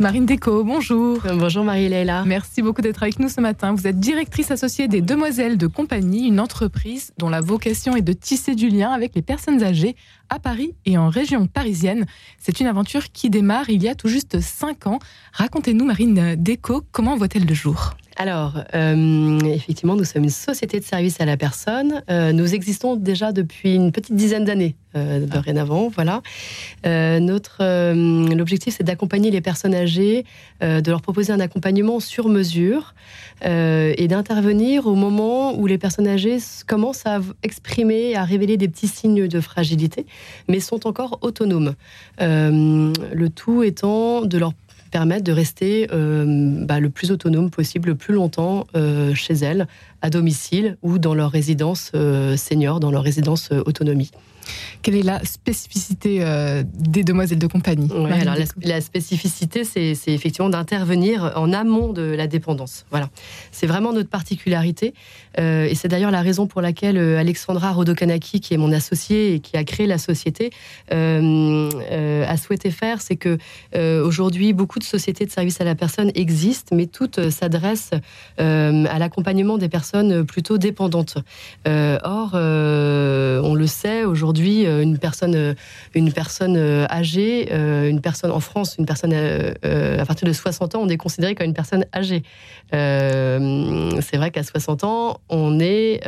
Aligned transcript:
Marine 0.00 0.26
Déco, 0.26 0.62
bonjour. 0.62 1.18
Bonjour 1.34 1.64
Marie-Léla. 1.64 2.24
Merci 2.24 2.62
beaucoup 2.62 2.82
d'être 2.82 3.02
avec 3.02 3.18
nous 3.18 3.28
ce 3.28 3.40
matin. 3.40 3.74
Vous 3.74 3.88
êtes 3.88 3.98
directrice 3.98 4.52
associée 4.52 4.86
des 4.86 5.00
Demoiselles 5.00 5.58
de 5.58 5.66
Compagnie, 5.66 6.28
une 6.28 6.38
entreprise 6.38 7.12
dont 7.18 7.28
la 7.28 7.40
vocation 7.40 7.96
est 7.96 8.02
de 8.02 8.12
tisser 8.12 8.54
du 8.54 8.68
lien 8.68 8.92
avec 8.92 9.16
les 9.16 9.22
personnes 9.22 9.60
âgées 9.64 9.96
à 10.28 10.38
Paris 10.38 10.76
et 10.84 10.96
en 10.96 11.08
région 11.08 11.48
parisienne. 11.48 12.06
C'est 12.38 12.60
une 12.60 12.68
aventure 12.68 13.10
qui 13.10 13.28
démarre 13.28 13.70
il 13.70 13.82
y 13.82 13.88
a 13.88 13.96
tout 13.96 14.06
juste 14.06 14.38
cinq 14.38 14.86
ans. 14.86 15.00
Racontez-nous, 15.32 15.84
Marine 15.84 16.36
Déco, 16.36 16.84
comment 16.92 17.16
voit-elle 17.16 17.46
le 17.46 17.54
jour? 17.54 17.94
Alors, 18.20 18.54
euh, 18.74 19.38
effectivement, 19.44 19.94
nous 19.94 20.02
sommes 20.02 20.24
une 20.24 20.30
société 20.30 20.80
de 20.80 20.84
services 20.84 21.20
à 21.20 21.24
la 21.24 21.36
personne. 21.36 22.02
Euh, 22.10 22.32
nous 22.32 22.52
existons 22.52 22.96
déjà 22.96 23.30
depuis 23.30 23.76
une 23.76 23.92
petite 23.92 24.16
dizaine 24.16 24.44
d'années, 24.44 24.74
euh, 24.96 25.24
dorénavant. 25.24 25.88
Voilà. 25.88 26.20
notre 26.84 27.62
l'objectif, 28.34 28.74
c'est 28.76 28.82
d'accompagner 28.82 29.30
les 29.30 29.40
personnes 29.40 29.74
âgées, 29.74 30.24
de 30.60 30.90
leur 30.90 31.00
proposer 31.00 31.32
un 31.32 31.38
accompagnement 31.38 32.00
sur 32.00 32.28
mesure 32.28 32.94
et 33.44 34.08
d'intervenir 34.08 34.88
au 34.88 34.96
moment 34.96 35.56
où 35.56 35.66
les 35.66 35.78
personnes 35.78 36.08
âgées 36.08 36.38
commencent 36.66 37.06
à 37.06 37.20
exprimer, 37.44 38.16
à 38.16 38.24
révéler 38.24 38.56
des 38.56 38.66
petits 38.66 38.88
signes 38.88 39.28
de 39.28 39.40
fragilité, 39.40 40.06
mais 40.48 40.58
sont 40.58 40.88
encore 40.88 41.18
autonomes. 41.20 41.74
le 42.18 43.28
tout 43.28 43.62
étant 43.62 44.22
de 44.22 44.38
leur 44.38 44.52
permettre 44.88 45.24
de 45.24 45.32
rester 45.32 45.88
euh, 45.92 46.24
bah, 46.64 46.80
le 46.80 46.90
plus 46.90 47.10
autonome 47.10 47.50
possible, 47.50 47.90
le 47.90 47.94
plus 47.94 48.14
longtemps 48.14 48.66
euh, 48.74 49.14
chez 49.14 49.34
elles, 49.34 49.66
à 50.02 50.10
domicile 50.10 50.76
ou 50.82 50.98
dans 50.98 51.14
leur 51.14 51.30
résidence 51.30 51.92
euh, 51.94 52.36
senior, 52.36 52.80
dans 52.80 52.90
leur 52.90 53.02
résidence 53.02 53.50
autonomie. 53.66 54.10
Quelle 54.82 54.96
est 54.96 55.02
la 55.02 55.24
spécificité 55.24 56.18
euh, 56.20 56.62
des 56.66 57.02
demoiselles 57.04 57.38
de 57.38 57.46
compagnie 57.46 57.88
alors 57.92 58.36
la, 58.62 58.80
spécificité, 58.80 59.64
c'est 59.64 59.96
effectivement 60.06 60.48
d'intervenir 60.48 61.32
en 61.36 61.52
amont 61.52 61.92
de 61.92 62.02
la 62.02 62.26
dépendance. 62.26 62.86
Voilà, 62.90 63.08
c'est 63.52 63.66
vraiment 63.66 63.92
notre 63.92 64.08
particularité, 64.08 64.94
euh, 65.38 65.66
et 65.66 65.74
c'est 65.74 65.88
d'ailleurs 65.88 66.10
la 66.10 66.22
raison 66.22 66.46
pour 66.46 66.60
laquelle 66.60 66.96
euh, 66.96 67.18
Alexandra 67.18 67.72
Rodokanaki, 67.72 68.40
qui 68.40 68.54
est 68.54 68.56
mon 68.56 68.72
associée 68.72 69.34
et 69.34 69.40
qui 69.40 69.56
a 69.56 69.64
créé 69.64 69.86
la 69.86 69.98
société, 69.98 70.50
a 70.90 72.36
souhaité 72.36 72.70
faire, 72.70 73.00
c'est 73.00 73.16
que 73.16 73.38
aujourd'hui 73.74 74.52
beaucoup 74.52 74.78
de 74.78 74.84
sociétés 74.84 75.26
de 75.26 75.30
services 75.30 75.60
à 75.60 75.64
la 75.64 75.74
personne 75.74 76.10
existent, 76.14 76.74
mais 76.76 76.86
toutes 76.86 77.30
s'adressent 77.30 77.92
à 78.38 78.98
l'accompagnement 78.98 79.58
des 79.58 79.68
personnes 79.68 80.24
plutôt 80.24 80.58
dépendantes. 80.58 81.18
or, 81.66 82.30
on 82.34 83.54
le 83.54 83.66
sait 83.66 84.04
aujourd'hui 84.04 84.37
euh, 84.40 84.82
une 84.82 84.98
personne, 84.98 85.34
euh, 85.34 85.54
une 85.94 86.12
personne 86.12 86.56
euh, 86.56 86.86
âgée, 86.90 87.52
une 87.52 88.00
personne 88.00 88.30
en 88.30 88.40
France, 88.40 88.76
une 88.78 88.86
personne 88.86 89.12
à 89.12 90.04
partir 90.06 90.26
de 90.26 90.32
60 90.32 90.74
ans, 90.74 90.80
on 90.82 90.88
est 90.88 90.96
considéré 90.96 91.34
comme 91.34 91.46
une 91.46 91.54
personne 91.54 91.84
âgée. 91.94 92.22
c'est 92.70 94.16
vrai 94.16 94.30
qu'à 94.30 94.42
60 94.42 94.84
ans, 94.84 95.20
on 95.28 95.60
est, 95.60 96.00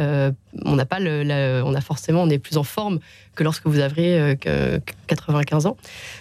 on 0.64 0.76
n'a 0.76 0.86
pas 0.86 1.00
le, 1.00 1.62
on 1.64 1.74
a 1.74 1.80
forcément, 1.80 2.22
on 2.22 2.30
est 2.30 2.38
plus 2.38 2.56
en 2.56 2.64
forme 2.64 3.00
que 3.34 3.44
lorsque 3.44 3.66
vous 3.66 3.78
avez 3.78 4.36
95 5.06 5.66
ans. 5.66 5.76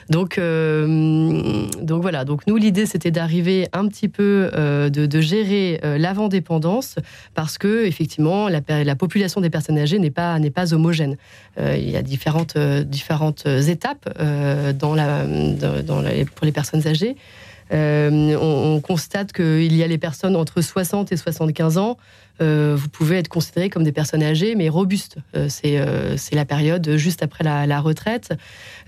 Donc, 0.10 0.40
donc 0.40 2.02
voilà. 2.02 2.26
Donc 2.26 2.48
nous, 2.48 2.56
l'idée, 2.56 2.86
c'était 2.86 3.12
d'arriver 3.12 3.68
un 3.74 3.88
petit 3.88 4.08
peu 4.08 4.52
de, 4.54 4.90
de, 4.90 5.22
gérer 5.22 5.80
l'avant-dépendance 5.84 6.96
parce 7.34 7.58
que 7.58 7.86
effectivement, 7.86 8.48
la, 8.48 8.62
la, 8.84 8.96
population 8.96 9.42
des 9.42 9.50
personnes 9.50 9.78
âgées 9.78 10.00
n'est 10.00 10.12
pas 10.12 10.38
pas 10.54 10.74
homogène. 10.74 11.18
il 11.58 11.90
y 11.90 11.98
a 11.98 12.02
différentes, 12.02 12.56
euh, 12.56 12.84
différentes 12.84 13.46
étapes 13.46 14.10
euh, 14.20 14.74
dans 14.74 14.96
la, 14.96 15.24
dans 15.26 16.04
pour 16.36 16.46
les 16.46 16.52
personnes 16.52 16.86
âgées. 16.88 17.16
Euh, 17.72 18.36
on, 18.42 18.82
constate 18.82 19.32
qu'il 19.32 19.76
y 19.76 19.84
a 19.84 19.88
les 19.88 20.00
personnes 20.00 20.36
entre 20.36 20.62
60 20.62 21.12
et 21.12 21.18
75 21.18 21.78
ans. 21.78 21.98
Vous 22.40 22.90
pouvez 22.90 23.18
être 23.18 23.28
considéré 23.28 23.70
comme 23.70 23.84
des 23.84 23.92
personnes 23.92 24.24
âgées, 24.24 24.56
mais 24.56 24.70
robustes. 24.70 25.18
c'est 25.48 25.82
la 26.32 26.46
période 26.46 26.96
juste 26.96 27.24
après 27.24 27.44
la, 27.44 27.82
retraite. 27.82 28.34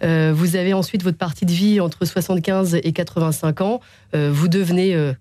vous 0.02 0.56
avez 0.56 0.74
ensuite 0.74 1.04
votre 1.04 1.18
partie 1.18 1.46
de 1.46 1.52
vie 1.52 1.80
entre 1.80 2.06
75 2.06 2.76
et 2.76 2.92
85 2.92 3.62
ans. 3.62 3.82
vous 4.14 4.48
devenez 4.48 5.14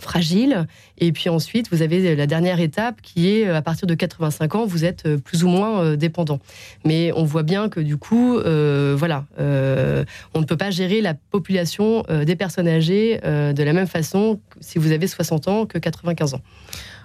fragile. 0.00 0.66
Et 0.98 1.12
puis 1.12 1.28
ensuite, 1.28 1.68
vous 1.70 1.82
avez 1.82 2.14
la 2.14 2.26
dernière 2.26 2.60
étape 2.60 3.00
qui 3.02 3.30
est 3.30 3.46
euh, 3.46 3.56
à 3.56 3.62
partir 3.62 3.86
de 3.86 3.94
85 3.94 4.54
ans, 4.54 4.66
vous 4.66 4.84
êtes 4.84 5.06
euh, 5.06 5.18
plus 5.18 5.44
ou 5.44 5.48
moins 5.48 5.82
euh, 5.82 5.96
dépendant. 5.96 6.40
Mais 6.84 7.12
on 7.14 7.24
voit 7.24 7.42
bien 7.42 7.68
que 7.68 7.80
du 7.80 7.96
coup, 7.96 8.38
voilà, 8.40 9.24
on 9.38 10.40
ne 10.40 10.44
peut 10.44 10.56
pas 10.56 10.70
gérer 10.70 11.00
la 11.00 11.14
population 11.14 12.04
des 12.24 12.36
personnes 12.36 12.68
âgées 12.68 13.18
de 13.22 13.62
la 13.62 13.72
même 13.72 13.86
façon 13.86 14.40
si 14.60 14.78
vous 14.78 14.92
avez 14.92 15.06
60 15.06 15.48
ans 15.48 15.66
que 15.66 15.78
95 15.78 16.34
ans 16.34 16.40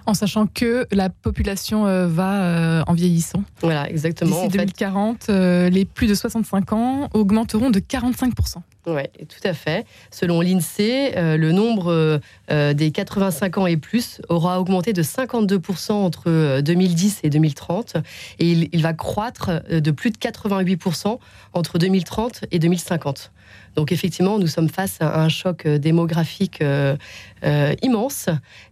en 0.08 0.14
sachant 0.14 0.46
que 0.46 0.86
la 0.92 1.10
population 1.10 1.82
va 2.06 2.84
en 2.86 2.94
vieillissant. 2.94 3.42
Voilà, 3.60 3.90
exactement. 3.90 4.44
D'ici 4.44 4.56
2040, 4.56 5.26
les 5.28 5.84
plus 5.84 6.06
de 6.06 6.14
65 6.14 6.72
ans 6.72 7.08
augmenteront 7.12 7.70
de 7.70 7.80
45% 7.80 8.58
oui, 8.86 9.02
tout 9.28 9.48
à 9.48 9.52
fait. 9.52 9.84
Selon 10.12 10.40
l'INSEE, 10.40 11.16
euh, 11.16 11.36
le 11.36 11.50
nombre 11.50 11.90
euh, 11.90 12.18
euh, 12.52 12.72
des 12.72 12.92
85 12.92 13.58
ans 13.58 13.66
et 13.66 13.76
plus 13.76 14.20
aura 14.28 14.60
augmenté 14.60 14.92
de 14.92 15.02
52% 15.02 15.92
entre 15.92 16.60
2010 16.60 17.20
et 17.24 17.30
2030 17.30 17.96
et 18.38 18.52
il, 18.52 18.68
il 18.72 18.82
va 18.82 18.92
croître 18.92 19.50
de 19.68 19.90
plus 19.90 20.10
de 20.10 20.18
88% 20.18 21.18
entre 21.52 21.78
2030 21.78 22.44
et 22.52 22.60
2050. 22.60 23.32
Donc 23.76 23.92
effectivement, 23.92 24.38
nous 24.38 24.46
sommes 24.46 24.68
face 24.68 24.96
à 25.00 25.20
un 25.20 25.28
choc 25.28 25.66
euh, 25.66 25.78
démographique 25.78 26.62
euh, 26.62 26.96
euh, 27.44 27.74
immense 27.82 28.28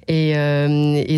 et, 0.08 0.34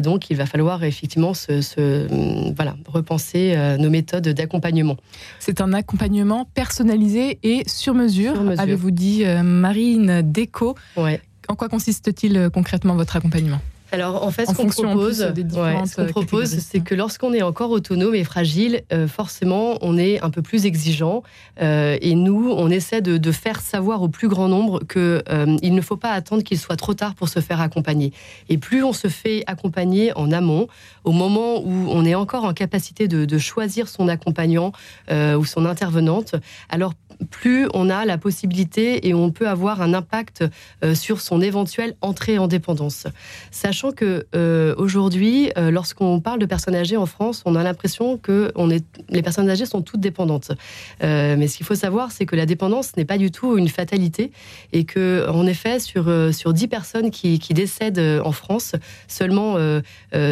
donc 0.03 0.31
il 0.31 0.37
va 0.37 0.47
falloir 0.47 0.85
effectivement 0.85 1.35
se, 1.35 2.53
voilà, 2.55 2.77
repenser 2.87 3.57
nos 3.79 3.91
méthodes 3.91 4.29
d'accompagnement. 4.29 4.97
C'est 5.41 5.61
un 5.61 5.73
accompagnement 5.73 6.45
personnalisé 6.55 7.39
et 7.43 7.63
sur 7.67 7.95
mesure, 7.95 8.35
avez-vous 8.59 8.93
dit 8.93 9.25
Marine 9.43 10.23
Déco. 10.23 10.77
Ouais. 10.97 11.21
En 11.49 11.57
quoi 11.57 11.69
consiste-t-il 11.69 12.51
concrètement 12.53 12.95
votre 12.95 13.17
accompagnement? 13.17 13.61
Alors 13.97 14.23
en 14.23 14.31
fait, 14.31 14.45
ce 14.45 14.53
qu'on 14.53 14.67
propose, 14.67 15.23
euh, 15.23 16.07
propose, 16.09 16.59
c'est 16.59 16.81
que 16.81 16.95
lorsqu'on 16.95 17.33
est 17.33 17.41
encore 17.41 17.71
autonome 17.71 18.15
et 18.15 18.25
fragile, 18.25 18.83
euh, 18.93 19.09
forcément, 19.09 19.79
on 19.81 19.97
est 19.97 20.21
un 20.21 20.29
peu 20.29 20.43
plus 20.43 20.67
exigeant. 20.67 21.23
Euh, 21.63 21.97
et 22.03 22.15
nous, 22.15 22.51
on 22.51 22.71
essaie 22.71 23.01
de, 23.01 23.33
faire 23.33 23.61
savoir 23.61 24.03
au 24.03 24.09
plus 24.09 24.29
grand 24.29 24.49
nombre 24.49 24.81
que 24.87 25.23
il 25.63 25.75
ne 25.75 25.81
faut 25.81 25.97
pas 25.97 26.11
attendre 26.11 26.43
qu'il 26.43 26.59
soit 26.59 26.77
trop 26.77 26.95
tard 26.95 27.15
pour 27.15 27.29
se 27.29 27.41
faire 27.41 27.61
accompagner. 27.61 28.13
Et 28.49 28.59
plus 28.59 28.85
on 28.85 28.93
se 28.93 29.09
fait 29.09 29.43
accompagner 29.47 30.13
en 30.17 30.31
amont, 30.31 30.69
au 31.05 31.13
moment 31.13 31.59
où 31.59 31.89
on 31.89 32.05
est 32.05 32.15
encore 32.15 32.45
en 32.45 32.53
capacité 32.53 33.09
de, 33.09 33.25
de 33.25 33.39
choisir 33.39 33.89
son 33.89 34.09
accompagnant 34.09 34.73
ou 35.11 35.45
son 35.45 35.65
intervenante, 35.65 36.35
alors 36.69 36.93
plus 37.31 37.69
on 37.75 37.91
a 37.91 38.05
la 38.05 38.19
possibilité 38.19 39.07
et 39.09 39.15
on 39.15 39.31
peut 39.31 39.49
avoir 39.49 39.83
un 39.83 39.95
impact 39.95 40.45
euh, 40.83 40.95
sur 40.95 41.21
son 41.21 41.41
éventuelle 41.41 41.97
entrée 42.01 42.39
en 42.39 42.47
dépendance. 42.47 43.07
Sachant 43.51 43.93
que 43.93 44.27
euh, 44.35 44.75
aujourd'hui, 44.79 45.51
euh, 45.57 45.71
lorsqu'on 45.71 46.21
parle 46.21 46.39
de 46.39 46.47
personnes 46.47 46.75
âgées 46.75 46.97
en 46.97 47.07
France, 47.07 47.43
on 47.45 47.55
a 47.57 47.63
l'impression 47.63 48.19
que 48.19 48.53
les 49.11 49.23
personnes 49.23 49.49
âgées 49.49 49.67
sont 49.67 49.83
toutes 49.83 50.01
dépendantes. 50.01 50.53
mais 51.01 51.49
ce 51.49 51.57
qu'il 51.57 51.67
faut 51.67 51.75
savoir, 51.75 52.13
c'est 52.13 52.27
que 52.27 52.37
la 52.37 52.47
dépendance 52.47 52.97
n'est 52.97 53.05
pas 53.05 53.19
du 53.19 53.31
tout 53.31 53.59
une 53.59 53.69
fatalité 53.69 54.31
et 54.73 54.85
que, 54.85 55.29
en 55.29 55.47
effet, 55.47 55.79
sur 55.79 56.07
sur 56.33 56.53
10 56.53 56.69
personnes 56.69 57.11
qui, 57.11 57.39
décèdent 57.51 58.21
en 58.25 58.33
France, 58.33 58.75
seulement 59.09 59.57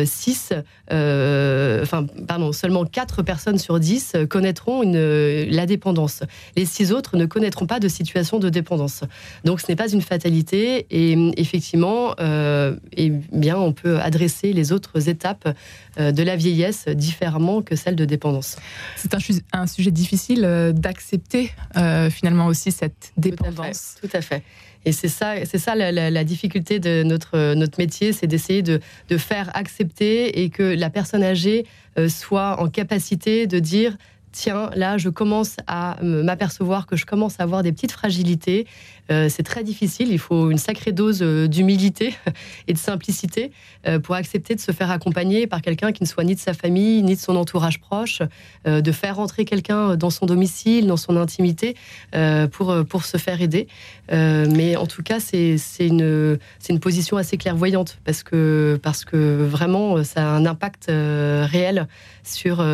6, 0.04 0.52
enfin, 0.90 2.06
pardon, 2.26 2.52
seulement 2.52 2.84
4 2.84 3.22
personnes 3.22 3.58
sur 3.58 3.80
10 3.80 4.16
connaîtront 4.28 4.82
la 4.82 5.66
dépendance. 5.66 6.22
Six 6.74 6.92
autres 6.92 7.16
ne 7.16 7.24
connaîtront 7.24 7.66
pas 7.66 7.78
de 7.78 7.88
situation 7.88 8.38
de 8.38 8.48
dépendance. 8.48 9.04
Donc 9.44 9.60
ce 9.60 9.66
n'est 9.68 9.76
pas 9.76 9.88
une 9.88 10.02
fatalité 10.02 10.86
et 10.90 11.16
effectivement, 11.36 12.14
euh, 12.18 12.76
eh 12.96 13.10
bien, 13.10 13.56
on 13.56 13.72
peut 13.72 14.00
adresser 14.00 14.52
les 14.52 14.72
autres 14.72 15.08
étapes 15.08 15.48
euh, 15.98 16.10
de 16.10 16.22
la 16.22 16.34
vieillesse 16.34 16.88
différemment 16.88 17.62
que 17.62 17.76
celle 17.76 17.94
de 17.94 18.04
dépendance. 18.04 18.56
C'est 18.96 19.14
un, 19.52 19.66
sujet 19.66 19.90
difficile 19.92 20.44
euh, 20.44 20.72
d'accepter 20.72 21.52
finalement 22.10 22.46
aussi 22.46 22.72
cette 22.72 23.12
dépendance. 23.16 23.96
Tout 24.00 24.08
à 24.12 24.20
fait. 24.20 24.42
Et 24.84 24.92
c'est 24.92 25.08
ça, 25.08 25.34
c'est 25.44 25.58
ça 25.58 25.74
la, 25.74 26.24
difficulté 26.24 26.78
de 26.78 27.02
notre, 27.02 27.54
notre 27.54 27.78
métier, 27.78 28.12
c'est 28.12 28.26
d'essayer 28.26 28.62
de, 28.62 28.80
de, 29.08 29.16
faire 29.16 29.50
accepter 29.54 30.42
et 30.42 30.50
que 30.50 30.62
la 30.62 30.90
personne 30.90 31.22
âgée 31.22 31.64
soit 32.08 32.60
en 32.60 32.68
capacité 32.68 33.46
de 33.46 33.58
dire 33.58 33.96
tiens, 34.34 34.70
là, 34.74 34.98
je 34.98 35.08
commence 35.08 35.56
à 35.66 35.96
m'apercevoir 36.02 36.86
que 36.86 36.96
je 36.96 37.06
commence 37.06 37.38
à 37.38 37.44
avoir 37.44 37.62
des 37.62 37.72
petites 37.72 37.92
fragilités. 37.92 38.66
Euh, 39.10 39.28
c'est 39.28 39.42
très 39.42 39.62
difficile. 39.64 40.10
Il 40.10 40.18
faut 40.18 40.50
une 40.50 40.58
sacrée 40.58 40.92
dose 40.92 41.20
euh, 41.22 41.46
d'humilité 41.46 42.14
et 42.68 42.72
de 42.72 42.78
simplicité 42.78 43.52
euh, 43.86 43.98
pour 43.98 44.14
accepter 44.14 44.54
de 44.54 44.60
se 44.60 44.72
faire 44.72 44.90
accompagner 44.90 45.46
par 45.46 45.62
quelqu'un 45.62 45.92
qui 45.92 46.02
ne 46.02 46.08
soit 46.08 46.24
ni 46.24 46.34
de 46.34 46.40
sa 46.40 46.54
famille, 46.54 47.02
ni 47.02 47.14
de 47.14 47.20
son 47.20 47.36
entourage 47.36 47.80
proche, 47.80 48.22
de 48.64 48.92
faire 48.92 49.16
rentrer 49.16 49.44
quelqu'un 49.44 49.96
dans 49.96 50.10
son 50.10 50.26
domicile, 50.26 50.86
dans 50.86 50.96
son 50.96 51.16
intimité, 51.16 51.76
pour, 52.52 52.74
pour 52.88 53.04
se 53.04 53.16
faire 53.18 53.40
aider. 53.40 53.68
mais 54.10 54.76
en 54.76 54.86
tout 54.86 55.02
cas, 55.02 55.20
c'est 55.20 55.58
une, 55.80 56.38
une 56.68 56.80
position 56.80 57.16
assez 57.16 57.36
clairvoyante 57.36 57.98
parce 58.04 58.22
que, 58.22 58.78
parce 58.82 59.04
que 59.04 59.44
vraiment, 59.44 60.02
ça 60.02 60.22
a 60.22 60.36
un 60.36 60.46
impact 60.46 60.86
réel 60.88 61.86
sur, 62.22 62.64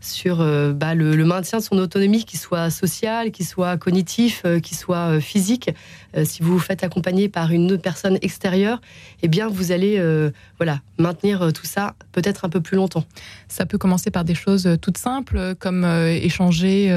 sur 0.00 0.36
bah, 0.74 0.93
le, 0.94 1.24
maintien 1.24 1.58
de 1.58 1.62
son 1.62 1.78
autonomie, 1.78 2.24
qui 2.24 2.36
soit 2.36 2.70
sociale, 2.70 3.30
qui 3.30 3.44
soit 3.44 3.76
cognitif, 3.76 4.44
qui 4.62 4.74
soit 4.74 5.20
physique. 5.20 5.70
Euh, 6.16 6.24
si 6.24 6.42
vous 6.42 6.52
vous 6.52 6.58
faites 6.58 6.84
accompagner 6.84 7.28
par 7.28 7.52
une 7.52 7.72
autre 7.72 7.82
personne 7.82 8.18
extérieure, 8.22 8.80
eh 9.22 9.28
bien, 9.28 9.48
vous 9.48 9.72
allez 9.72 9.96
euh, 9.98 10.30
voilà, 10.58 10.80
maintenir 10.98 11.42
euh, 11.42 11.50
tout 11.50 11.66
ça 11.66 11.94
peut-être 12.12 12.44
un 12.44 12.48
peu 12.48 12.60
plus 12.60 12.76
longtemps. 12.76 13.04
Ça 13.48 13.66
peut 13.66 13.78
commencer 13.78 14.10
par 14.10 14.24
des 14.24 14.34
choses 14.34 14.68
toutes 14.80 14.98
simples, 14.98 15.54
comme 15.58 15.84
échanger 15.84 16.92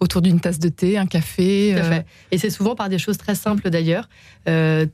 autour 0.00 0.22
d'une 0.22 0.40
tasse 0.40 0.58
de 0.58 0.68
thé, 0.68 0.98
un 0.98 1.06
café. 1.06 1.76
Et 2.30 2.38
c'est 2.38 2.50
souvent 2.50 2.74
par 2.74 2.88
des 2.88 2.98
choses 2.98 3.18
très 3.18 3.34
simples 3.34 3.70
d'ailleurs. 3.70 4.08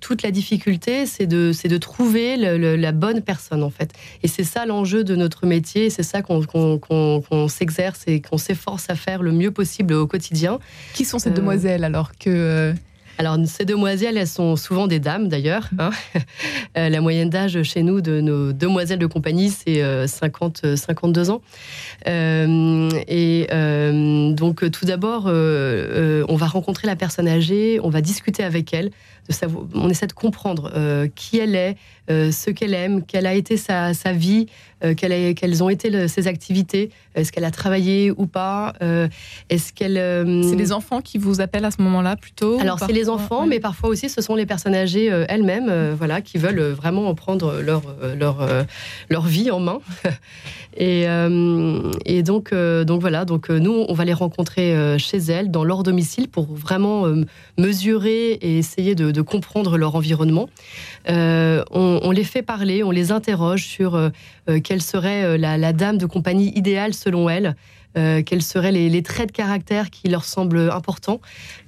toute 0.01 0.23
la 0.23 0.31
difficulté, 0.31 1.07
c'est 1.07 1.27
de, 1.27 1.53
de 1.69 1.77
trouver 1.79 2.37
la 2.37 2.93
bonne 2.93 3.23
personne, 3.23 3.63
en 3.63 3.71
fait. 3.71 3.93
Et 4.23 4.29
c'est 4.29 4.45
ça 4.45 4.67
l'enjeu 4.67 5.05
de 5.05 5.17
notre 5.17 5.47
métier, 5.47 5.91
c'est 5.91 6.03
ça 6.03 6.23
qu'on 6.23 7.49
s'exerce 7.49 8.03
et 8.07 8.21
qu'on 8.21 8.39
s'efforce 8.39 8.89
à 8.89 8.95
faire 8.95 9.23
le 9.23 9.33
mieux 9.33 9.51
possible 9.51 9.95
au 9.95 10.07
quotidien. 10.07 10.59
Qui 10.95 11.05
sont 11.05 11.19
ces 11.19 11.31
demoiselles 11.31 11.85
alors 11.85 12.13
que 12.19 12.75
alors, 13.21 13.37
ces 13.45 13.67
demoiselles, 13.67 14.17
elles 14.17 14.27
sont 14.27 14.57
souvent 14.57 14.87
des 14.87 14.99
dames 14.99 15.29
d'ailleurs. 15.29 15.69
Hein. 15.79 15.91
Euh, 16.79 16.89
la 16.89 17.01
moyenne 17.01 17.31
d'âge 17.31 17.61
chez 17.65 17.83
nous 17.83 18.01
de 18.01 18.21
nos 18.21 18.53
demoiselles 18.53 19.01
de 19.01 19.07
compagnie, 19.07 19.51
c'est 19.51 19.83
50, 20.07 20.77
52 20.77 21.29
euh, 21.29 21.33
ans. 21.33 21.43
Euh, 22.07 22.89
et 23.09 23.49
donc, 24.37 24.71
tout 24.71 24.85
d'abord, 24.85 25.27
on 25.27 26.37
va 26.37 26.47
rencontrer 26.47 26.87
la 26.87 26.95
personne 26.95 27.27
âgée, 27.27 27.81
on 27.83 27.91
va 27.91 28.01
discuter 28.01 28.45
avec 28.45 28.73
elle, 28.73 28.91
de 29.29 29.33
savoir, 29.33 29.65
on 29.75 29.91
essaie 29.91 30.07
de 30.07 30.13
comprendre 30.13 30.73
qui 31.17 31.39
elle 31.39 31.57
est, 31.57 31.77
ce 32.09 32.51
qu'elle 32.51 32.75
aime, 32.75 33.05
quelle 33.05 33.27
a 33.27 33.35
été 33.35 33.57
sa, 33.57 33.93
vie, 34.13 34.47
quelles 34.97 35.63
ont 35.65 35.69
été 35.69 36.07
ses 36.07 36.29
activités, 36.29 36.91
est-ce 37.17 37.33
qu'elle 37.33 37.45
a 37.45 37.51
travaillé 37.51 38.13
ou 38.13 38.27
pas, 38.27 38.75
est-ce 39.49 39.73
qu'elle... 39.73 39.97
C'est 40.45 40.57
les 40.57 40.71
enfants 40.71 41.01
qui 41.01 41.19
vous 41.19 41.41
appellent 41.41 41.65
à 41.65 41.73
ce 41.73 41.83
moment-là 41.83 42.15
plutôt 42.15 42.61
Alors, 42.61 42.79
c'est 42.79 42.93
les 42.93 43.09
enfants, 43.11 43.47
mais 43.47 43.61
parfois 43.61 43.91
aussi 43.91 44.09
ce 44.09 44.23
sont 44.23 44.35
les 44.35 44.47
personnes 44.47 44.75
âgées 44.75 45.13
euh, 45.13 45.25
elles-mêmes, 45.29 45.69
euh, 45.69 45.95
voilà, 45.97 46.21
qui 46.21 46.39
veulent 46.39 46.71
vraiment 46.71 47.15
prendre 47.15 47.61
leur 47.61 47.83
euh, 48.03 48.15
leur 48.15 48.49
leur 49.09 49.27
vie 49.27 49.51
en 49.51 49.61
main. 49.61 49.81
et, 50.77 51.07
et 52.07 52.23
donc 52.23 52.55
donc 52.55 53.01
voilà, 53.01 53.25
donc 53.25 53.51
nous 53.51 53.85
on 53.89 53.93
va 53.93 54.05
les 54.05 54.13
rencontrer 54.13 54.99
chez 54.99 55.19
elles, 55.19 55.51
dans 55.51 55.65
leur 55.65 55.83
domicile, 55.83 56.29
pour 56.29 56.47
vraiment 56.55 57.07
mesurer 57.59 58.33
et 58.33 58.59
essayer 58.59 58.95
de, 58.95 59.21
comprendre 59.21 59.77
leur 59.77 59.97
environnement. 59.97 60.49
On, 61.09 62.11
les 62.13 62.25
fait 62.25 62.43
parler, 62.43 62.83
on 62.85 62.91
les 62.91 63.11
interroge 63.11 63.65
sur 63.65 63.99
quelle 64.63 64.83
serait 64.83 65.39
la, 65.39 65.59
la 65.59 65.73
dame 65.73 65.99
de 65.99 66.07
compagnie 66.07 66.57
idéale 66.57 66.95
selon 66.95 67.29
elles. 67.29 67.57
Euh, 67.97 68.23
quels 68.25 68.43
seraient 68.43 68.71
les, 68.71 69.03
traits 69.03 69.29
de 69.29 69.33
caractère 69.33 69.91
qui 69.91 70.09
leur 70.09 70.25
semblent 70.25 70.71
importants. 70.71 71.21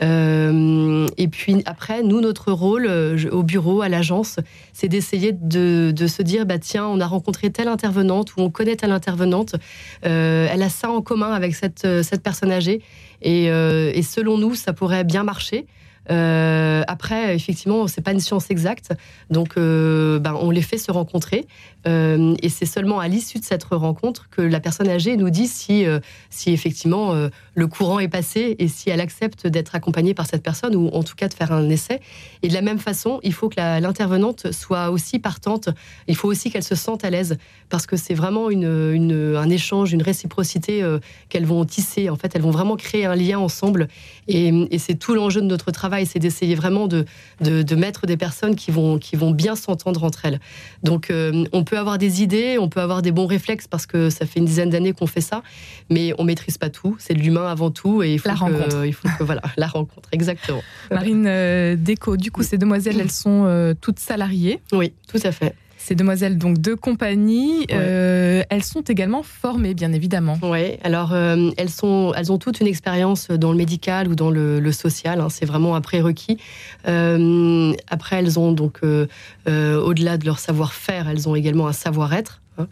Euh, 0.03 1.09
et 1.17 1.27
puis 1.27 1.63
après, 1.67 2.03
nous, 2.03 2.21
notre 2.21 2.53
rôle 2.53 2.87
euh, 2.87 3.31
au 3.31 3.43
bureau, 3.43 3.83
à 3.83 3.89
l'agence, 3.89 4.39
c'est 4.73 4.89
d'essayer 4.89 5.33
de, 5.33 5.93
se 6.07 6.23
dire, 6.23 6.47
bah, 6.47 6.59
tiens, 6.59 6.87
on 6.87 7.01
a 7.01 7.07
rencontré 7.07 7.51
telle 7.51 7.69
intervenante 7.69 8.37
ou 8.37 8.43
on 8.43 8.51
connaît 8.51 8.77
telle 8.77 8.93
intervenante, 8.93 9.57
elle 10.03 10.63
a 10.63 10.69
ça 10.69 10.91
en 10.91 11.01
commun 11.03 11.33
avec 11.33 11.55
cette, 11.55 11.87
personne 12.23 12.53
âgée. 12.53 12.83
Et 13.23 14.03
selon 14.03 14.39
nous, 14.39 14.55
ça 14.55 14.73
pourrait 14.73 15.05
bien 15.05 15.25
marcher. 15.25 15.67
Euh, 16.11 16.83
après, 16.89 17.35
effectivement, 17.35 17.87
c'est 17.87 18.01
pas 18.01 18.13
une 18.13 18.21
science 18.21 18.51
exacte, 18.51 18.93
donc 19.31 19.57
euh, 19.57 20.19
ben, 20.19 20.37
on 20.41 20.51
les 20.51 20.63
fait 20.63 20.79
se 20.79 20.91
rencontrer, 20.91 21.47
euh, 21.87 22.35
et 22.43 22.49
c'est 22.49 22.67
seulement 22.67 22.99
à 22.99 23.07
l'issue 23.09 23.39
de 23.39 23.45
cette 23.45 23.65
rencontre 23.65 24.29
que 24.31 24.43
la 24.43 24.59
personne 24.59 24.89
âgée 24.89 25.17
nous 25.17 25.31
dit 25.31 25.47
si, 25.47 25.85
si 26.31 26.53
effectivement 26.53 27.15
le 27.55 27.67
courant 27.67 27.99
est 27.99 28.09
passé 28.09 28.57
et 28.59 28.69
si 28.69 28.91
elle 28.91 29.01
accepte 29.01 29.47
d'être 29.47 29.75
accompagnée 29.75 30.15
par 30.15 30.27
cette 30.27 30.43
personne 30.43 30.75
ou 30.75 30.89
en 30.89 31.03
tout 31.03 31.15
cas 31.15 31.29
de 31.29 31.35
faire 31.35 31.53
un 31.53 31.69
essai. 31.69 32.01
Et 32.43 32.49
de 32.49 32.55
la 32.55 32.63
même 32.63 32.79
façon, 32.79 33.21
il 33.23 33.33
faut 33.33 33.49
que 33.49 33.57
l'intervenante 33.57 34.53
soit 34.53 34.91
aussi 34.91 35.19
partante. 35.19 35.69
Il 36.09 36.17
faut 36.17 36.29
aussi 36.29 36.51
qu'elle 36.51 36.63
se 36.63 36.75
sente 36.75 37.05
à 37.05 37.11
l'aise 37.11 37.37
parce 37.69 37.87
que 37.87 37.97
c'est 37.97 38.15
vraiment 38.15 38.49
un 38.49 39.51
échange, 39.51 39.93
une 39.93 40.03
réciprocité 40.03 40.85
qu'elles 41.29 41.47
vont 41.47 41.65
tisser. 41.65 42.11
En 42.11 42.17
fait, 42.17 42.35
elles 42.35 42.43
vont 42.43 42.51
vraiment 42.51 42.77
créer 42.77 43.07
un 43.07 43.15
lien 43.15 43.39
ensemble, 43.39 43.89
et 44.29 44.79
c'est 44.79 44.99
tout 44.99 45.15
l'enjeu 45.15 45.41
de 45.41 45.47
notre 45.47 45.71
travail 45.71 45.92
c'est 46.05 46.19
d'essayer 46.19 46.55
vraiment 46.55 46.89
de, 46.89 47.05
de, 47.41 47.75
mettre 47.75 48.07
des 48.07 48.17
personnes 48.17 48.57
qui 48.57 48.71
vont, 48.71 48.99
qui 48.99 49.17
vont 49.17 49.31
bien 49.31 49.57
s'entendre 49.57 50.05
entre 50.05 50.25
elles. 50.25 50.41
Donc, 50.83 51.11
euh, 51.11 51.45
on 51.53 51.65
peut 51.65 51.79
avoir 51.79 51.99
des 51.99 52.23
idées, 52.23 52.59
on 52.59 52.69
peut 52.69 52.81
avoir 52.81 53.03
des 53.03 53.13
bons 53.13 53.27
réflexes 53.27 53.69
parce 53.69 53.87
que 53.87 54.11
ça 54.11 54.27
fait 54.27 54.41
une 54.41 54.47
dizaine 54.47 54.71
d'années 54.71 54.93
qu'on 54.93 55.07
fait 55.07 55.21
ça, 55.21 55.43
mais 55.91 56.13
on 56.19 56.25
maîtrise 56.25 56.59
pas 56.59 56.71
tout. 56.71 56.97
C'est 56.99 57.15
de 57.15 57.21
l'humain 57.21 57.47
avant 57.47 57.71
tout, 57.71 58.03
et 58.03 58.15
il 58.15 58.19
faut 58.19 58.29
la 58.29 58.35
rencontre. 58.35 58.85
Il 58.85 58.93
faut 58.93 59.09
que 59.19 59.25
voilà, 59.25 59.43
la 59.57 59.67
rencontre, 59.67 60.09
exactement. 60.13 60.63
Marine 60.91 61.27
euh, 61.27 61.77
Déco, 61.77 62.17
du 62.17 62.31
coup, 62.31 62.43
ces 62.43 62.59
demoiselles, 62.59 63.01
elles 63.01 63.11
sont 63.11 63.45
euh, 63.47 63.75
toutes 63.79 63.99
salariées. 63.99 64.61
Oui, 64.73 64.93
tout 65.09 65.21
à 65.23 65.33
fait. 65.33 65.55
Ces 65.85 65.97
demoiselles 65.97 66.39
donc 66.39 66.59
de 66.59 66.75
compagnie, 66.75 67.67
euh, 67.73 68.45
elles 68.51 68.63
sont 68.63 68.83
également 68.83 69.25
formées, 69.25 69.75
bien 69.75 69.93
évidemment. 69.93 70.39
Oui, 70.41 70.79
alors 70.85 71.13
euh, 71.13 71.51
elles, 71.57 71.71
sont, 71.71 72.13
elles 72.17 72.31
ont 72.31 72.39
toute 72.39 72.61
une 72.61 72.69
expérience 72.69 73.33
dans 73.33 73.51
le 73.51 73.59
médical 73.59 74.07
ou 74.07 74.15
dans 74.15 74.31
le, 74.31 74.71
social. 74.71 75.21
Hein, 75.21 75.27
c'est 75.29 75.45
vraiment 75.45 75.75
un 75.75 75.81
prérequis. 75.81 76.39
Euh, 76.87 77.73
après, 77.89 78.21
elles 78.21 78.39
ont 78.39 78.53
donc, 78.53 78.81
au-delà 78.85 80.19
de 80.19 80.25
leur 80.25 80.39
savoir-faire, 80.39 81.09
elles 81.09 81.29
ont 81.29 81.35
également 81.35 81.67
un 81.67 81.73
savoir-être. 81.73 82.43
Hein. 82.59 82.67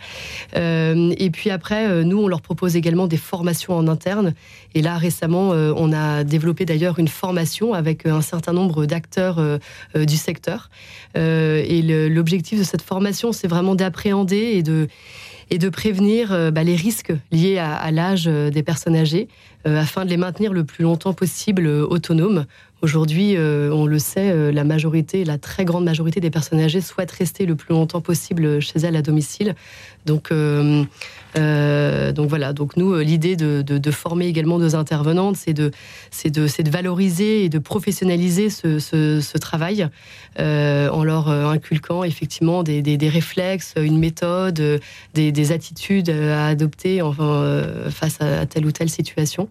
Euh, 0.57 1.15
et 1.19 1.31
puis 1.31 1.51
après, 1.51 1.89
euh, 1.89 2.05
nous, 2.05 2.19
on 2.19 2.29
leur 2.29 2.43
propose 2.43 2.77
également 2.77 3.07
des 3.07 3.17
formations 3.17 3.75
en 3.75 3.89
interne. 3.89 4.35
Et 4.75 4.83
là, 4.83 4.99
récemment, 4.99 5.53
euh, 5.53 5.73
on 5.77 5.93
a 5.93 6.25
développé 6.25 6.65
d'ailleurs 6.65 6.99
une 6.99 7.09
formation 7.09 7.75
avec 7.75 8.07
un 8.07 8.21
certain 8.21 8.53
nombre 8.53 8.87
d'acteurs 8.87 9.41
du 9.95 10.17
secteur. 10.17 10.71
et 11.15 12.09
l'objectif 12.09 12.59
de 12.59 12.65
cette 12.65 12.83
formation, 12.83 13.33
c'est 13.33 13.49
vraiment 13.49 13.75
d'appréhender 13.75 14.37
et 14.37 14.63
de 14.63 14.89
et 15.51 15.59
de 15.59 15.69
prévenir 15.69 16.53
bah, 16.53 16.63
les 16.63 16.77
risques 16.77 17.13
liés 17.33 17.59
à, 17.59 17.91
l'âge 17.91 18.25
des 18.25 18.63
personnes 18.63 18.97
âgées 18.97 19.29
afin 19.65 20.05
de 20.05 20.11
les 20.11 20.17
maintenir 20.17 20.53
le 20.53 20.65
plus 20.65 20.85
longtemps 20.85 21.13
possible 21.13 21.67
autonomes 21.67 22.47
Aujourd'hui, 22.83 23.37
euh, 23.37 23.71
on 23.73 23.85
le 23.85 23.99
sait, 23.99 24.31
euh, 24.31 24.53
la 24.53 24.65
majorité, 24.65 25.25
la 25.25 25.37
très 25.37 25.67
grande 25.67 25.85
majorité 25.85 26.21
des 26.21 26.31
personnes 26.31 26.61
âgées 26.61 26.81
souhaitent 26.81 27.11
rester 27.11 27.45
le 27.45 27.55
plus 27.55 27.75
longtemps 27.75 28.01
possible 28.01 28.61
chez 28.61 28.79
elles 28.81 28.97
à 28.97 29.03
domicile. 29.03 29.55
Donc, 30.07 30.33
euh, 31.37 31.91
euh, 32.11 32.13
donc 32.13 32.29
voilà, 32.29 32.53
donc 32.53 32.77
nous, 32.77 32.93
euh, 32.93 33.03
l'idée 33.03 33.37
de, 33.37 33.91
former 33.91 34.27
également 34.27 34.59
nos 34.59 34.77
intervenantes, 34.77 35.37
c'est 35.37 35.53
de, 35.53 35.71
de, 36.25 36.63
de 36.63 36.71
valoriser 36.71 37.45
et 37.45 37.49
de 37.49 37.59
professionnaliser 37.59 38.51
ce, 38.51 39.39
travail 39.39 39.89
en 40.39 41.05
leur 41.05 41.29
inculquant 41.29 42.05
effectivement 42.05 42.63
des, 42.63 43.09
réflexes, 43.09 43.75
une 43.77 43.99
méthode, 43.99 44.81
des, 45.15 45.53
attitudes 45.53 46.11
à 46.11 46.47
adopter 46.47 47.01
face 47.91 48.21
à, 48.21 48.47
telle 48.47 48.67
ou 48.67 48.73
telle 48.73 48.91
situation. 48.91 49.49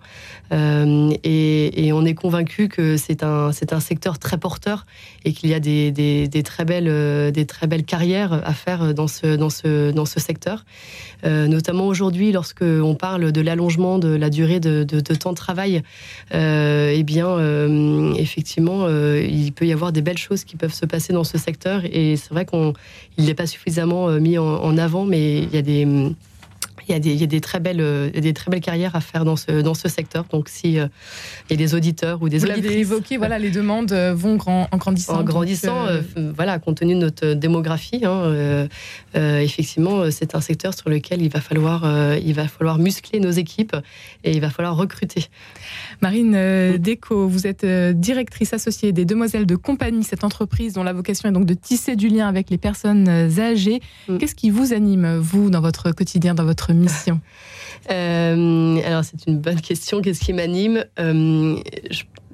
Et, 0.51 1.91
on 1.91 2.05
est 2.05 2.13
convaincu 2.13 2.69
que 2.69 2.98
c'est 2.98 3.24
un, 3.24 3.50
un 3.71 3.79
secteur 3.79 4.19
très 4.19 4.38
porteur 4.38 4.86
et 5.25 5.33
qu'il 5.33 5.50
y 5.50 5.53
a 5.53 5.59
des, 5.59 6.43
très 6.43 6.65
belles, 6.65 7.31
des 7.31 7.45
très 7.45 7.67
belles 7.67 7.83
carrières 7.83 8.33
à 8.33 8.53
faire 8.53 8.93
dans 8.93 9.07
ce, 9.07 9.36
dans 9.36 9.50
ce, 9.50 9.91
dans 9.91 10.05
ce 10.05 10.19
secteur, 10.19 10.65
notamment 11.24 11.68
notamment 11.69 11.88
aujourd'hui, 11.88 12.31
lorsque 12.31 12.63
on 12.63 12.95
parle 12.95 13.31
de 13.31 13.41
l'allongement 13.41 13.99
de 13.99 14.07
la 14.07 14.31
durée 14.31 14.59
de, 14.59 14.83
temps 15.13 15.29
de 15.29 15.35
travail, 15.35 15.83
euh, 16.33 16.91
eh 16.95 17.03
bien, 17.03 17.27
euh, 17.27 18.11
effectivement, 18.15 18.85
euh, 18.85 19.21
il 19.21 19.53
peut 19.53 19.67
y 19.67 19.71
avoir 19.71 19.91
des 19.91 20.01
belles 20.01 20.17
choses 20.17 20.45
qui 20.45 20.55
peuvent 20.55 20.73
se 20.73 20.88
passer 20.88 21.13
dans 21.13 21.23
ce 21.23 21.38
secteur. 21.38 21.83
Et 21.85 22.15
c'est 22.15 22.31
vrai 22.31 22.47
qu'il 22.47 22.73
n'est 23.23 23.35
pas 23.35 23.45
suffisamment 23.45 24.09
mis 24.13 24.39
en, 24.39 24.77
avant, 24.79 25.05
mais 25.05 25.43
il 25.43 25.53
y 25.53 25.57
a 25.57 25.61
des 25.61 25.85
il 26.89 26.93
y, 26.93 26.96
a 26.96 27.00
des, 27.00 27.13
il 27.13 27.19
y 27.19 27.24
a 27.24 27.27
des 27.27 27.41
très 27.41 27.60
belles, 27.60 28.12
des 28.12 28.34
très 28.34 28.51
belles 28.51 28.62
carrières 28.62 28.96
à 28.96 29.01
faire 29.01 29.25
dans 29.25 29.36
ce 29.36 29.62
dans 29.62 29.74
ce 29.74 29.88
secteur. 29.88 30.25
Donc 30.31 30.50
si 30.50 30.74
il 30.74 30.89
y 31.50 31.53
a 31.53 31.55
des 31.55 31.75
auditeurs 31.75 32.22
ou 32.22 32.29
des 32.29 32.39
Vous 32.39 32.46
l'avez 32.46 32.79
évoqué, 32.79 33.17
voilà, 33.17 33.39
les 33.39 33.51
demandes 33.51 33.93
vont 33.93 34.36
grand, 34.36 34.67
en 34.72 34.77
grandissant. 34.77 35.19
en 35.19 35.24
grandissant, 35.24 35.86
euh, 35.86 36.01
euh, 36.17 36.31
voilà, 36.36 36.60
compte 36.60 36.77
tenu 36.77 36.96
de 36.96 37.00
notre 37.00 37.34
démographie, 37.34 38.05
hein, 38.05 38.22
euh, 38.24 38.67
euh, 39.15 39.39
effectivement, 39.39 40.10
c'est 40.12 40.36
un 40.36 40.41
secteur 40.41 40.74
sur 40.74 40.89
lequel 40.89 41.22
il 41.22 41.29
va 41.29 41.41
falloir, 41.41 41.84
euh, 41.86 42.17
il 42.24 42.34
va 42.34 42.48
falloir 42.48 42.77
muscler 42.79 43.19
nos 43.19 43.31
équipes 43.31 43.75
et 44.24 44.31
il 44.31 44.41
va 44.41 44.50
falloir 44.50 44.75
recruter. 44.75 45.25
Marine 46.01 46.34
euh, 46.36 46.77
Déco, 46.77 47.27
vous 47.27 47.48
êtes 47.48 47.63
euh, 47.63 47.93
directrice 47.93 48.53
associée 48.53 48.91
des 48.91 49.05
Demoiselles 49.05 49.46
de 49.46 49.55
Compagnie, 49.55 50.03
cette 50.03 50.24
entreprise 50.24 50.74
dont 50.74 50.84
la 50.84 50.93
vocation 50.93 51.29
est 51.29 51.31
donc 51.31 51.46
de 51.46 51.53
tisser 51.53 51.96
du 51.96 52.08
lien 52.08 52.27
avec 52.27 52.50
les 52.50 52.58
personnes 52.58 53.08
euh, 53.08 53.39
âgées. 53.39 53.81
Mm. 54.08 54.17
Qu'est-ce 54.17 54.36
qui 54.36 54.50
vous 54.50 54.74
anime, 54.74 55.17
vous, 55.17 55.50
dans 55.50 55.62
votre 55.62 55.91
quotidien, 55.91 56.34
dans 56.34 56.46
votre 56.46 56.74
mission 56.79 57.19
Euh, 57.91 58.81
alors 58.86 59.03
c'est 59.03 59.25
une 59.25 59.39
bonne 59.39 59.62
question. 59.62 60.01
Qu'est-ce 60.01 60.19
qui 60.19 60.33
m'anime 60.33 60.86
Euh, 61.00 61.55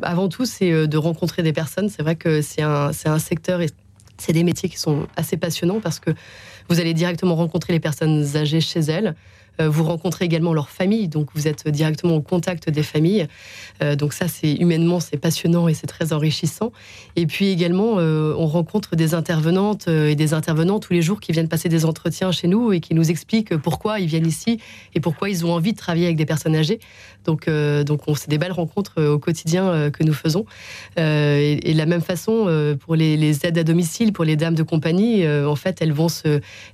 Avant 0.01 0.27
tout, 0.27 0.45
c'est 0.45 0.71
euh, 0.71 0.87
de 0.87 0.97
rencontrer 0.97 1.43
des 1.43 1.53
personnes. 1.53 1.87
C'est 1.87 2.01
vrai 2.01 2.15
que 2.15 2.41
c'est 2.41 2.61
un, 2.61 2.91
un 3.05 3.19
secteur 3.19 3.61
et 3.61 3.69
c'est 4.17 4.33
des 4.33 4.43
métiers 4.43 4.69
qui 4.69 4.77
sont 4.77 5.07
assez 5.15 5.37
passionnants 5.37 5.79
parce 5.79 5.99
que 5.99 6.11
vous 6.67 6.79
allez 6.79 6.93
directement 6.93 7.35
rencontrer 7.35 7.73
les 7.73 7.79
personnes 7.79 8.25
âgées 8.35 8.61
chez 8.61 8.79
elles. 8.79 9.15
Euh, 9.61 9.69
Vous 9.69 9.83
rencontrez 9.83 10.25
également 10.25 10.53
leur 10.53 10.69
famille, 10.69 11.07
donc 11.07 11.29
vous 11.33 11.47
êtes 11.47 11.67
directement 11.67 12.15
au 12.15 12.21
contact 12.21 12.69
des 12.69 12.83
familles. 12.83 13.27
Euh, 13.81 13.95
donc 13.95 14.13
ça, 14.13 14.27
c'est 14.27 14.53
humainement, 14.53 14.99
c'est 14.99 15.17
passionnant 15.17 15.67
et 15.67 15.73
c'est 15.73 15.87
très 15.87 16.13
enrichissant. 16.13 16.71
Et 17.15 17.25
puis 17.25 17.49
également, 17.49 17.95
euh, 17.97 18.33
on 18.37 18.47
rencontre 18.47 18.95
des 18.95 19.13
intervenantes 19.13 19.87
et 19.87 20.15
des 20.15 20.33
intervenants 20.33 20.79
tous 20.79 20.93
les 20.93 21.01
jours 21.01 21.19
qui 21.19 21.31
viennent 21.31 21.47
passer 21.47 21.69
des 21.69 21.85
entretiens 21.85 22.31
chez 22.31 22.47
nous 22.47 22.73
et 22.73 22.79
qui 22.79 22.93
nous 22.93 23.09
expliquent 23.09 23.55
pourquoi 23.57 23.99
ils 23.99 24.07
viennent 24.07 24.27
ici 24.27 24.59
et 24.93 24.99
pourquoi 24.99 25.29
ils 25.29 25.45
ont 25.45 25.53
envie 25.53 25.73
de 25.73 25.77
travailler 25.77 26.05
avec 26.05 26.17
des 26.17 26.25
personnes 26.25 26.55
âgées. 26.55 26.79
Donc, 27.25 27.49
donc 27.49 28.01
on 28.07 28.13
c'est 28.13 28.29
des 28.29 28.37
belles 28.37 28.51
rencontres 28.51 29.03
au 29.03 29.17
quotidien 29.17 29.89
que 29.89 30.03
nous 30.03 30.13
faisons. 30.13 30.45
Et, 30.97 31.71
de 31.73 31.77
la 31.77 31.87
même 31.87 32.01
façon, 32.01 32.75
pour 32.79 32.95
les, 32.95 33.45
aides 33.45 33.57
à 33.57 33.63
domicile, 33.63 34.13
pour 34.13 34.25
les 34.25 34.35
dames 34.35 34.53
de 34.53 34.63
compagnie, 34.63 35.27
en 35.27 35.55
fait, 35.55 35.81
elles 35.81 35.91
vont 35.91 36.07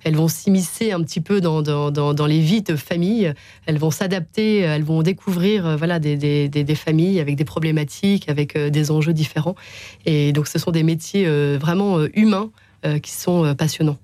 elles 0.03 0.15
vont 0.15 0.27
s'immiscer 0.27 0.91
un 0.91 1.01
petit 1.01 1.21
peu 1.21 1.41
dans, 1.41 1.61
dans, 1.61 1.89
dans, 1.91 2.13
dans 2.13 2.25
les 2.25 2.39
vies 2.39 2.63
de 2.71 2.75
famille. 2.75 3.33
Elles 3.65 3.77
vont 3.77 3.91
s'adapter, 3.91 4.59
elles 4.59 4.83
vont 4.83 5.01
découvrir 5.01 5.65
euh, 5.65 5.75
voilà, 5.75 5.99
des, 5.99 6.75
familles 6.75 7.19
avec 7.19 7.35
des 7.35 7.45
problématiques, 7.45 8.29
avec 8.29 8.55
euh, 8.55 8.69
des 8.69 8.91
enjeux 8.91 9.13
différents. 9.13 9.55
Et 10.05 10.31
donc, 10.31 10.47
ce 10.47 10.59
sont 10.59 10.71
des 10.71 10.83
métiers 10.83 11.25
euh, 11.27 11.57
vraiment 11.59 11.97
euh, 11.97 12.09
humains 12.13 12.49
euh, 12.85 12.99
qui 12.99 13.11
sont 13.11 13.45
euh, 13.45 13.53
passionnants. 13.53 13.97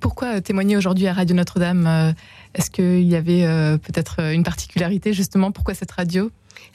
Pourquoi 0.00 0.36
euh, 0.36 0.40
témoigner 0.40 0.76
aujourd'hui 0.76 1.06
à 1.06 1.12
Radio 1.12 1.36
Notre-Dame 1.36 1.86
euh, 1.86 2.12
Est-ce 2.54 2.70
qu'il 2.70 3.02
y 3.02 3.16
avait 3.16 3.44
euh, 3.44 3.76
peut-être 3.76 4.16
euh, 4.20 4.32
une 4.32 4.42
particularité, 4.42 5.12
justement? 5.12 5.52
Pourquoi 5.52 5.74
cette 5.74 5.90
radio? 5.90 6.30